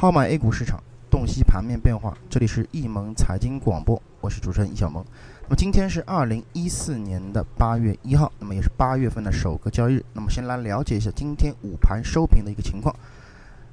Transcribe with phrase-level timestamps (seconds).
[0.00, 2.16] 号码 A 股市场，洞悉盘面变化。
[2.30, 5.04] 这里是易盟财经广播，我是主持人易小萌。
[5.42, 10.04] 那么今天是二零一四年的八月一号，那么也是八月份的首个交易日。
[10.14, 12.96] 那么先来了解一下今天午盘收评的一个情况。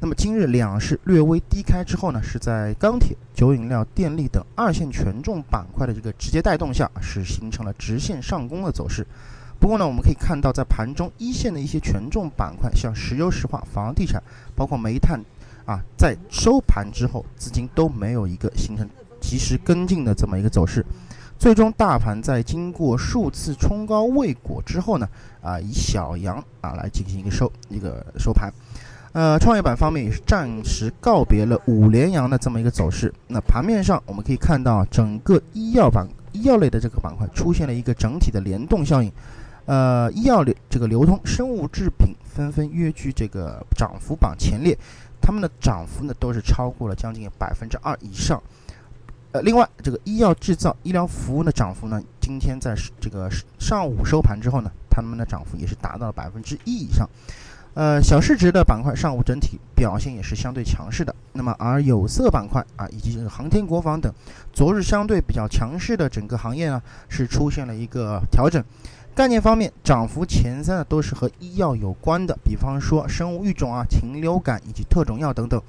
[0.00, 9.06] 那么今日两市略微低开之后呢，是在钢铁、酒饮料、电力等二线权重板块的这个直接带动下，是形成了直线上攻的走势。
[9.60, 14.22] 不过呢，我们可以看到，在盘中一线的一些权重板块，像石油石化、房地产，
[14.56, 15.20] 包括煤炭。
[15.64, 18.88] 啊，在收盘之后，资金都没有一个形成
[19.20, 20.84] 及时跟进的这么一个走势，
[21.38, 25.08] 最终大盘在经过数次冲高未果之后呢，
[25.40, 28.52] 啊，以小阳啊来进行一个收一个收盘，
[29.12, 33.10] 呃，创业板方面也是暂时告别了五连阳的这么一个走势。
[33.26, 39.10] 那盘面上我们可以看到，整个医药板医药类的这个板块出现了一个整体的联动效应，
[39.64, 44.76] 呃，医药流这个流通生物制品纷纷跃居这个涨幅榜前列。
[45.24, 48.42] 他们的涨幅呢，都是超过了将近百分之二以上。
[49.32, 57.08] 呃，另外，这个医药制造、医疗服务的涨幅呢，今天在这个上午收盘之后呢，他们的涨幅也是达到了百分之一以上。
[57.72, 61.12] 呃，小市值的板块上午整体表现也是相对强势的。
[61.32, 64.12] 那么，而有色板块啊，以及这个航天国防等，
[64.52, 68.62] 昨日相对比较强势的整个行业呢，是出现了一个调整。
[69.14, 75.62] 概念方面，涨幅前三的都是和医药有关的，比方说生物育种啊、禽流感以及特种药等等。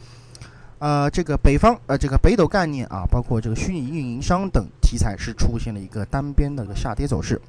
[0.79, 7.39] 呃，这个北方呃，这个北斗概念啊，包括这个虚拟运营商等题材是出现了一个单边的一个下跌走势。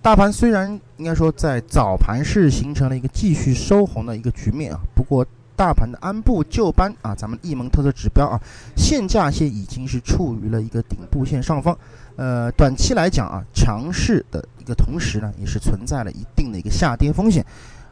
[0.00, 5.26] 大盘虽然应该说在早盘是形成了一个继续收红的一个局面啊，不过
[5.58, 8.40] 大盘的按部就班啊，咱们易盟特色指标啊，
[8.76, 11.76] 现价线已经是处于了一个顶部线上方。
[12.14, 17.44] 呃，短期来讲啊，强势的一个同时呢，也是存在了一定的一个下跌风险，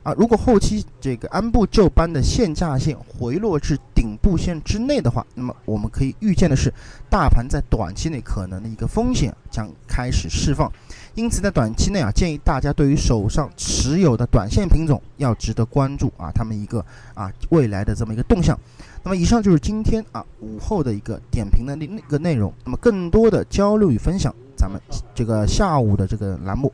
[0.06, 6.72] 啊，如果后期这个按部就班的现价线回落至顶部线之内的话，那么我们可以预见的是，
[7.10, 10.70] 大盘在短期内可能的一个风险将开始释放，
[11.16, 16.78] 因此在短期内啊，建议大家对于手上持有的短线品种要值得关注啊，他们一个
[17.12, 18.56] 啊未来的这么一个动向。
[19.02, 22.54] 那么以上就是今天啊午后的一个点评的那那个内容。
[22.64, 24.80] 那么更多的交流与分享，咱们
[25.16, 26.72] 这个下午的这个栏目